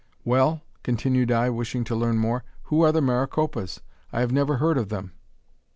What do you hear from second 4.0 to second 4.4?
I have